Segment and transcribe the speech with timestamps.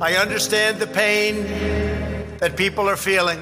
[0.00, 1.44] I understand the pain
[2.40, 3.38] that people are feeling.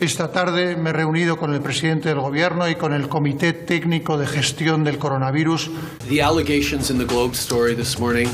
[0.00, 4.18] Esta tarde me he reunido con el presidente del gobierno y con el Comité Técnico
[4.18, 5.70] de Gestión del Coronavirus.
[6.08, 8.28] The allegations in the Globe story this morning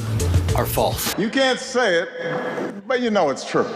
[0.56, 1.14] are false.
[1.18, 2.08] You can't say it,
[2.88, 3.66] but you know it's true.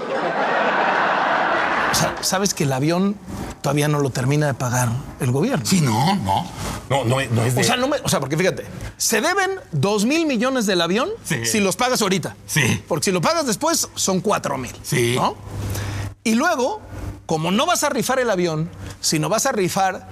[1.91, 3.17] O sea, sabes que el avión
[3.61, 4.89] todavía no lo termina de pagar
[5.21, 5.65] el gobierno.
[5.67, 6.47] Sí, no, no.
[6.89, 7.61] No, no, no es de...
[7.61, 8.65] O sea, no me- o sea, porque fíjate,
[9.03, 11.45] se deben dos mil millones del avión Sí.
[11.45, 12.37] si los pagas ahorita.
[12.47, 12.85] Sí.
[12.87, 14.71] Porque si lo pagas después, son cuatro mil.
[14.85, 15.15] Sí.
[15.17, 15.35] ¿no?
[16.23, 16.81] Y luego,
[17.27, 20.09] como no vas a rifar el avión, sino vas a rifar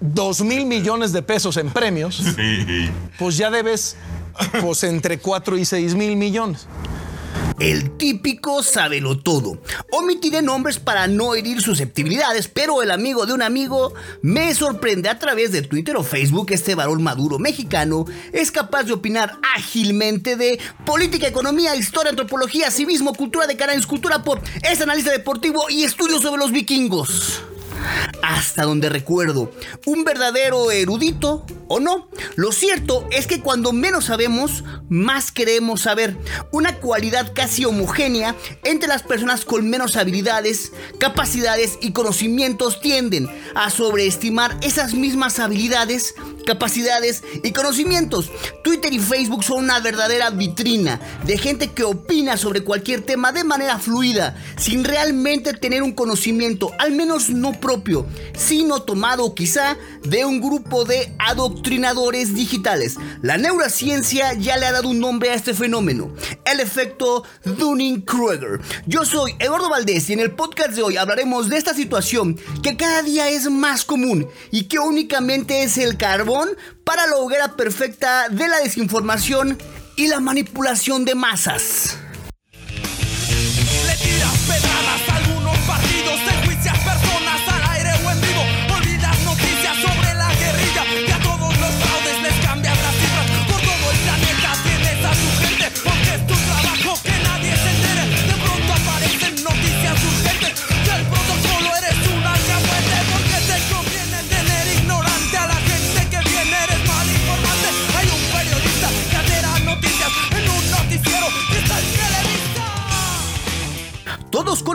[0.00, 2.90] dos mil millones de pesos en premios, Sí.
[3.16, 3.94] pues ya debes
[4.60, 6.66] pues entre cuatro y seis mil millones.
[7.58, 9.58] El típico sábelo todo.
[9.90, 15.18] Omitiré nombres para no herir susceptibilidades, pero el amigo de un amigo me sorprende a
[15.18, 16.48] través de Twitter o Facebook.
[16.50, 23.14] Este varón maduro mexicano es capaz de opinar ágilmente de política, economía, historia, antropología, civismo,
[23.14, 27.42] cultura de canales, cultura pop, es analista deportivo y estudios sobre los vikingos.
[28.22, 29.50] Hasta donde recuerdo,
[29.84, 32.08] un verdadero erudito o no.
[32.36, 36.16] Lo cierto es que cuando menos sabemos, más queremos saber.
[36.52, 43.70] Una cualidad casi homogénea entre las personas con menos habilidades, capacidades y conocimientos tienden a
[43.70, 46.14] sobreestimar esas mismas habilidades,
[46.46, 48.30] capacidades y conocimientos.
[48.64, 53.44] Twitter y Facebook son una verdadera vitrina de gente que opina sobre cualquier tema de
[53.44, 60.24] manera fluida, sin realmente tener un conocimiento, al menos no propio, sino tomado quizá de
[60.24, 62.96] un grupo de adoctrinadores digitales.
[63.20, 68.60] La neurociencia ya le ha dado un nombre a este fenómeno, el efecto Dunning-Kruger.
[68.86, 72.76] Yo soy Eduardo Valdés y en el podcast de hoy hablaremos de esta situación que
[72.76, 76.35] cada día es más común y que únicamente es el carbón
[76.84, 79.58] para la hoguera perfecta de la desinformación
[79.96, 81.98] y la manipulación de masas.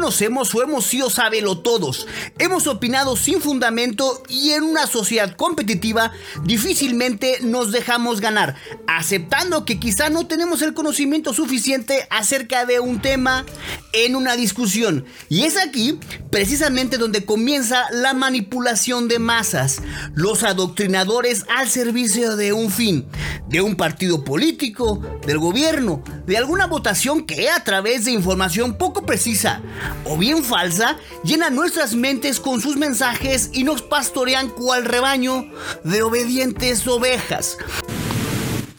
[0.01, 2.07] Conocemos o hemos sido sabelo todos.
[2.39, 6.11] Hemos opinado sin fundamento y en una sociedad competitiva
[6.43, 8.55] difícilmente nos dejamos ganar,
[8.87, 13.45] aceptando que quizá no tenemos el conocimiento suficiente acerca de un tema
[13.93, 15.05] en una discusión.
[15.29, 19.81] Y es aquí precisamente donde comienza la manipulación de masas,
[20.13, 23.05] los adoctrinadores al servicio de un fin,
[23.47, 29.05] de un partido político, del gobierno, de alguna votación que a través de información poco
[29.05, 29.61] precisa
[30.05, 35.45] o bien falsa llena nuestras mentes con sus mensajes y nos pastorean cual rebaño
[35.83, 37.57] de obedientes ovejas.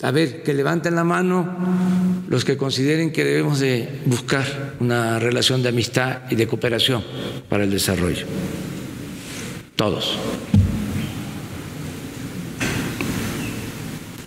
[0.03, 2.02] A ver, que levanten la mano
[2.33, 7.05] los que consideren que debemos de buscar una relación de amistad y de cooperación
[7.51, 8.25] para el desarrollo.
[9.77, 10.17] Todos.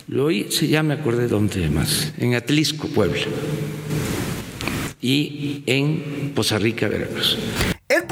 [0.06, 3.26] Lo sí, ya me acordé dónde más, en Atlisco, Puebla,
[5.02, 7.36] y en Poza Rica, Veracruz.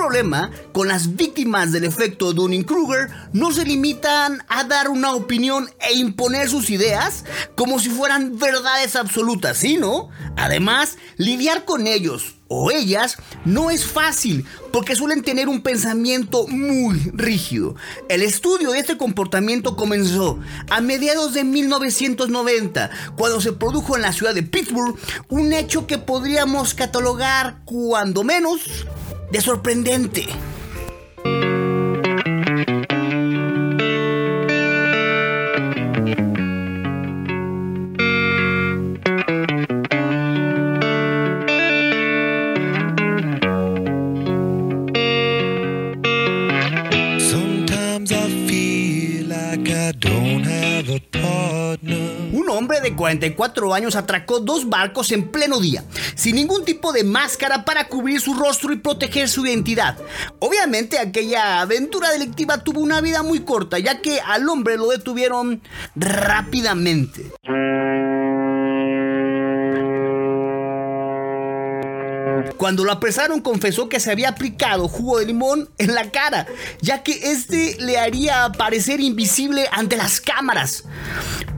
[0.05, 5.95] Problema con las víctimas del efecto Dunning-Kruger no se limitan a dar una opinión e
[5.95, 13.17] imponer sus ideas como si fueran verdades absolutas, sino, además, lidiar con ellos o ellas
[13.47, 17.75] no es fácil porque suelen tener un pensamiento muy rígido.
[18.11, 20.39] El estudio de este comportamiento comenzó
[20.69, 24.97] a mediados de 1990, cuando se produjo en la ciudad de Pittsburgh
[25.29, 28.61] un hecho que podríamos catalogar, cuando menos,
[29.35, 30.54] de sorprendente.
[52.95, 57.89] De 44 años atracó dos barcos en pleno día, sin ningún tipo de máscara para
[57.89, 59.99] cubrir su rostro y proteger su identidad.
[60.39, 65.61] Obviamente aquella aventura delictiva tuvo una vida muy corta, ya que al hombre lo detuvieron
[65.97, 67.33] rápidamente.
[72.65, 76.47] Cuando lo apresaron confesó que se había aplicado jugo de limón en la cara,
[76.81, 80.85] ya que este le haría parecer invisible ante las cámaras.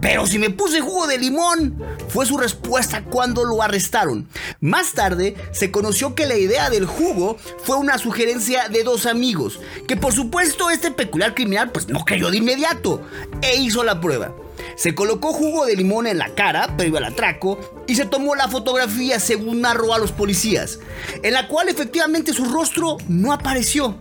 [0.01, 4.29] Pero si me puse jugo de limón, fue su respuesta cuando lo arrestaron.
[4.59, 9.61] Más tarde se conoció que la idea del jugo fue una sugerencia de dos amigos,
[9.87, 13.01] que por supuesto este peculiar criminal pues no creyó de inmediato
[13.43, 14.35] e hizo la prueba.
[14.77, 18.49] Se colocó jugo de limón en la cara previo al atraco y se tomó la
[18.49, 20.79] fotografía según narró a los policías,
[21.23, 23.99] en la cual efectivamente su rostro no apareció.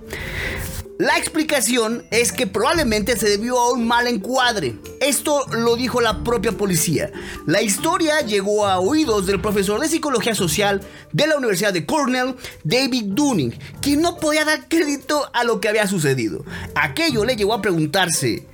[0.98, 4.75] La explicación es que probablemente se debió a un mal encuadre.
[5.01, 7.12] Esto lo dijo la propia policía.
[7.45, 10.80] La historia llegó a oídos del profesor de psicología social
[11.12, 15.68] de la Universidad de Cornell, David Dunning, quien no podía dar crédito a lo que
[15.68, 16.45] había sucedido.
[16.75, 18.48] Aquello le llevó a preguntarse,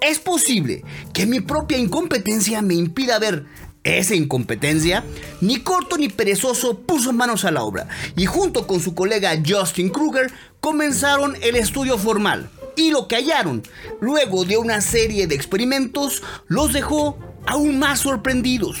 [0.00, 3.46] ¿es posible que mi propia incompetencia me impida ver
[3.86, 5.04] esa incompetencia,
[5.40, 9.90] ni corto ni perezoso puso manos a la obra y junto con su colega Justin
[9.90, 12.50] Kruger comenzaron el estudio formal.
[12.74, 13.62] Y lo que hallaron,
[14.00, 18.76] luego de una serie de experimentos, los dejó aún más sorprendidos.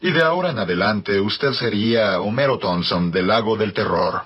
[0.00, 4.22] Y de ahora en adelante usted sería Homero Thompson del lago del terror.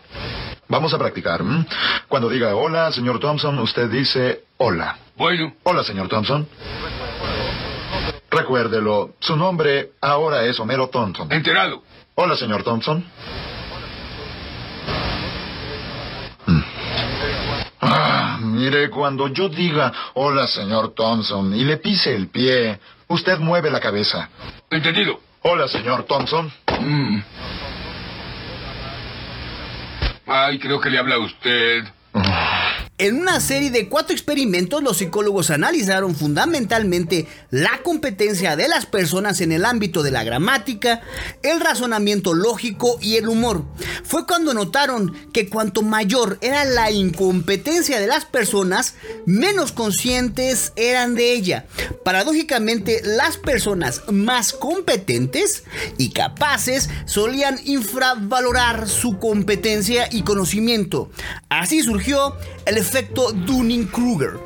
[0.67, 1.41] Vamos a practicar.
[2.09, 4.99] Cuando diga hola, señor Thompson, usted dice hola.
[5.19, 5.53] Bueno.
[5.65, 6.47] Hola, señor Thompson.
[8.31, 11.31] Recuérdelo, su nombre ahora es Homero Thompson.
[11.33, 11.83] Enterado.
[12.15, 13.05] Hola, señor Thompson.
[16.47, 16.61] Mm.
[17.81, 22.79] Ah, mire, cuando yo diga hola, señor Thompson, y le pise el pie,
[23.09, 24.29] usted mueve la cabeza.
[24.71, 25.19] Entendido.
[25.43, 26.53] Hola, señor Thompson.
[26.81, 27.21] Mm.
[30.27, 31.85] Ay, creo que le habla a usted.
[33.01, 39.41] En una serie de cuatro experimentos, los psicólogos analizaron fundamentalmente la competencia de las personas
[39.41, 41.03] en el ámbito de la gramática,
[41.45, 43.65] el razonamiento lógico y el humor.
[44.03, 48.97] Fue cuando notaron que cuanto mayor era la incompetencia de las personas,
[49.27, 51.67] menos conscientes eran de ella.
[52.05, 55.63] Paradójicamente, las personas más competentes
[55.99, 61.13] y capaces solían infravalorar su competencia y conocimiento.
[61.49, 62.35] Así surgió
[62.67, 64.39] el efecto Dunning-Kruger.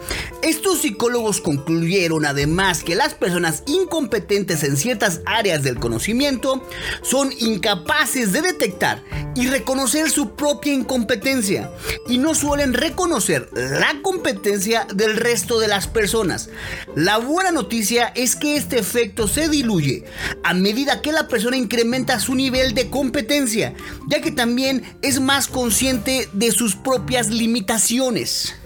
[0.42, 6.66] Estos psicólogos concluyeron además que las personas incompetentes en ciertas áreas del conocimiento
[7.00, 9.04] son incapaces de detectar
[9.36, 11.70] y reconocer su propia incompetencia
[12.08, 16.50] y no suelen reconocer la competencia del resto de las personas.
[16.96, 20.02] La buena noticia es que este efecto se diluye
[20.42, 23.74] a medida que la persona incrementa su nivel de competencia,
[24.08, 28.56] ya que también es más consciente de sus propias limitaciones.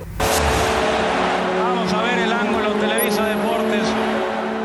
[1.87, 3.85] Vamos a ver el ángulo Televisa Deportes.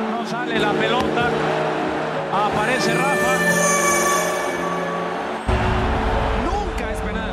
[0.09, 1.29] No sale la pelota.
[2.33, 3.37] Aparece Rafa.
[6.43, 7.31] Nunca es penal.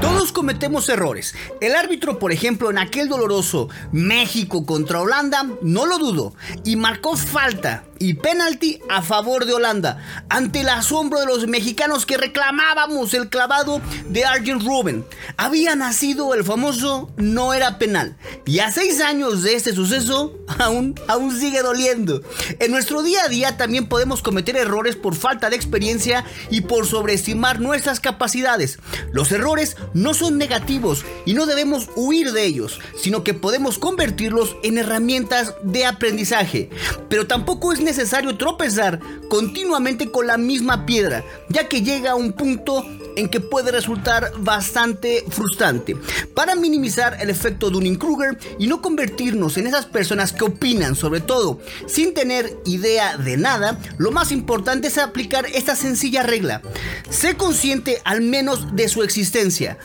[0.00, 1.36] Todos cometemos errores.
[1.60, 6.34] El árbitro, por ejemplo, en aquel doloroso México contra Holanda, no lo dudó
[6.64, 12.06] y marcó falta y penalti a favor de Holanda ante el asombro de los mexicanos
[12.06, 15.04] que reclamábamos el clavado de Arjen Ruben.
[15.36, 18.16] Había nacido el famoso no era penal
[18.46, 22.22] y a seis años de este suceso aún, aún sigue doliendo.
[22.58, 26.86] En nuestro día a día también podemos cometer errores por falta de experiencia y por
[26.86, 28.78] sobreestimar nuestras capacidades.
[29.12, 34.56] Los errores no son negativos y no debemos huir de ellos, sino que podemos convertirlos
[34.62, 36.70] en herramientas de aprendizaje.
[37.10, 37.89] Pero tampoco es necesario
[38.36, 42.84] tropezar continuamente con la misma piedra, ya que llega a un punto
[43.16, 45.96] en que puede resultar bastante frustrante.
[46.34, 51.60] Para minimizar el efecto Dunning-Kruger y no convertirnos en esas personas que opinan sobre todo
[51.86, 56.62] sin tener idea de nada, lo más importante es aplicar esta sencilla regla.
[57.10, 59.78] Sé consciente al menos de su existencia.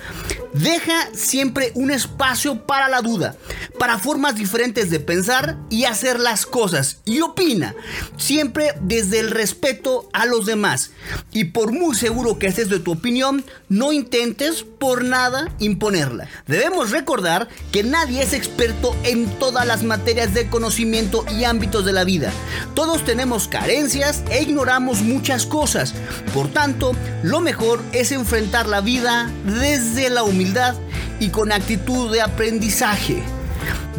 [0.55, 3.35] Deja siempre un espacio para la duda,
[3.77, 6.99] para formas diferentes de pensar y hacer las cosas.
[7.03, 7.75] Y opina,
[8.15, 10.91] siempre desde el respeto a los demás.
[11.33, 16.29] Y por muy seguro que estés de tu opinión, no intentes por nada imponerla.
[16.47, 21.91] Debemos recordar que nadie es experto en todas las materias de conocimiento y ámbitos de
[21.91, 22.31] la vida.
[22.75, 25.93] Todos tenemos carencias e ignoramos muchas cosas.
[26.33, 26.93] Por tanto,
[27.23, 30.44] lo mejor es enfrentar la vida desde la humildad
[31.19, 33.23] y con actitud de aprendizaje.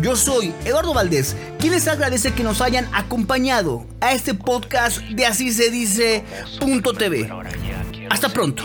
[0.01, 5.27] Yo soy Eduardo Valdés, quien les agradece que nos hayan acompañado a este podcast de
[5.27, 6.23] Así se dice
[6.61, 7.31] punto TV.
[8.11, 8.63] Hasta pronto.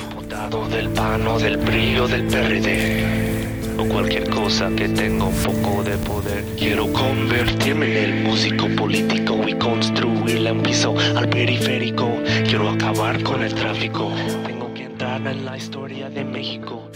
[0.70, 3.42] del PAN o del brillo del PRD
[3.78, 6.46] o cualquier cosa que tenga un poco de poder.
[6.58, 12.10] Quiero convertirme en el músico político y construirle un piso al periférico.
[12.46, 14.12] Quiero acabar con el tráfico.
[14.46, 16.92] Tengo que entrar en la historia de México.